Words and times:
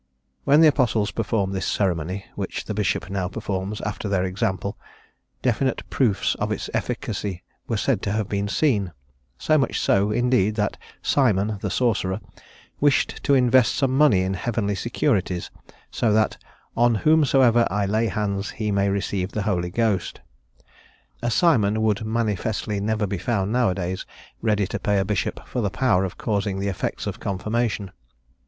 When 0.45 0.61
the 0.61 0.67
Apostles 0.67 1.11
performed 1.11 1.53
this 1.53 1.67
ceremony, 1.67 2.25
which 2.33 2.65
the 2.65 2.73
Bishop 2.73 3.07
now 3.11 3.27
performs 3.27 3.81
after 3.81 4.09
their 4.09 4.23
example, 4.23 4.75
definite 5.43 5.87
proofs 5.91 6.33
of 6.39 6.51
its 6.51 6.71
efficacy 6.73 7.43
were 7.67 7.77
said 7.77 8.01
to 8.01 8.11
have 8.11 8.27
been 8.27 8.47
seen; 8.47 8.93
so 9.37 9.59
much 9.59 9.79
so, 9.79 10.09
indeed, 10.11 10.55
that 10.55 10.75
Simon, 11.03 11.59
the 11.61 11.69
sorcerer, 11.69 12.19
wished 12.79 13.23
to 13.25 13.35
invest 13.35 13.75
some 13.75 13.95
money 13.95 14.21
in 14.21 14.33
heavenly 14.33 14.73
securities, 14.73 15.51
so 15.91 16.11
that 16.11 16.35
"on 16.75 16.95
whomsoever 17.05 17.67
I 17.69 17.85
lay 17.85 18.07
hands 18.07 18.49
he 18.57 18.71
may 18.71 18.89
receive 18.89 19.33
the 19.33 19.43
Holy 19.43 19.69
Ghost." 19.69 20.19
A 21.21 21.29
Simon 21.29 21.79
would 21.83 22.03
manifestly 22.03 22.79
never 22.79 23.05
be 23.05 23.19
found 23.19 23.51
nowadays 23.51 24.07
ready 24.41 24.65
to 24.65 24.79
pay 24.79 24.97
a 24.97 25.05
Bishop 25.05 25.47
for 25.47 25.61
the 25.61 25.69
power 25.69 26.05
of 26.05 26.17
causing 26.17 26.59
the 26.59 26.69
effects 26.69 27.05
of 27.05 27.19
Confirmation. 27.19 27.91